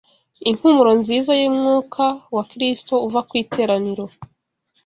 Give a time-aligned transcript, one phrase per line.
[0.49, 2.03] impumuro nziza y’Umwuka
[2.35, 4.05] wa Kristo uva ku iteraniro